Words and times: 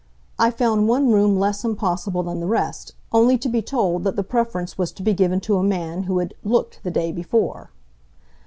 I 0.39 0.49
found 0.49 0.87
one 0.87 1.11
room 1.11 1.37
less 1.37 1.63
impossible 1.63 2.23
than 2.23 2.39
the 2.39 2.47
rest, 2.47 2.95
only 3.11 3.37
to 3.37 3.47
be 3.47 3.61
told 3.61 4.03
that 4.03 4.15
the 4.15 4.23
preference 4.23 4.75
was 4.75 4.91
to 4.93 5.03
be 5.03 5.13
given 5.13 5.39
to 5.41 5.57
a 5.57 5.63
man 5.63 6.05
who 6.05 6.17
had 6.17 6.33
"looked" 6.43 6.79
the 6.81 6.89
day 6.89 7.11
before. 7.11 7.69